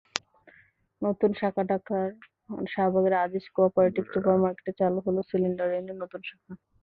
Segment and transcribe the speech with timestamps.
[1.01, 2.07] নতুন শাখাঢাকার
[2.67, 6.53] শাহবাগের Aziz co-operative super মার্কেটে চালু হলো সিলভার রেইনের নতুন শাখা।